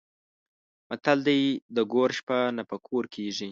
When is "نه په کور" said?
2.57-3.03